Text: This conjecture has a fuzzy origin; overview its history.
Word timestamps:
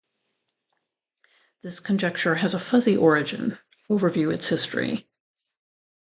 This 1.61 1.79
conjecture 1.79 2.33
has 2.33 2.55
a 2.55 2.59
fuzzy 2.59 2.97
origin; 2.97 3.59
overview 3.87 4.33
its 4.33 4.47
history. 4.47 5.07